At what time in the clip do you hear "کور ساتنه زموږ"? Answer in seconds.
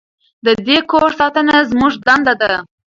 0.91-1.93